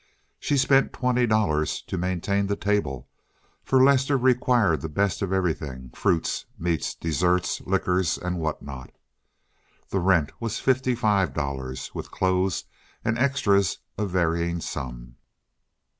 [0.39, 3.07] She spent twenty dollars to maintain the table,
[3.63, 8.89] for Lester required the best of everything—fruits, meats, desserts, liquors, and what not.
[9.89, 12.63] The rent was fifty five dollars, with clothes
[13.05, 15.17] and extras a varying sum.